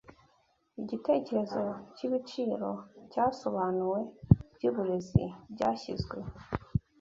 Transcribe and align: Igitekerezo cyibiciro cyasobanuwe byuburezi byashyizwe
Igitekerezo 0.81 1.61
cyibiciro 1.95 2.69
cyasobanuwe 3.11 3.99
byuburezi 4.55 5.23
byashyizwe 5.53 6.17